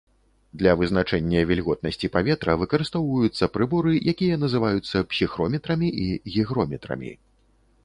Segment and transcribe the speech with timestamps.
[0.59, 7.17] Для вызначэння вільготнасці паветра выкарыстоўваюцца прыборы, якія называюцца псіхрометрамі і гігрометрамі.